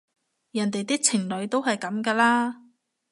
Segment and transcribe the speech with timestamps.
[0.49, 2.61] 人哋啲情侶都係噉㗎啦